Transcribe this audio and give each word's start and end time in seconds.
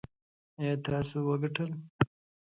ایا 0.59 0.73
تاسو 0.85 1.17
وګټل؟ 1.27 1.69